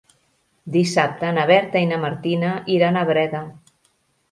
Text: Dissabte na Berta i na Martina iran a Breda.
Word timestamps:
Dissabte 0.75 1.29
na 1.35 1.43
Berta 1.51 1.85
i 1.85 1.91
na 1.91 2.01
Martina 2.07 2.51
iran 2.79 3.01
a 3.03 3.07
Breda. 3.13 3.45